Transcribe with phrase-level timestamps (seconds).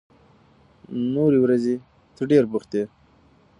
[1.13, 1.75] نورې ورځې
[2.15, 2.83] ته ډېر بوخت يې.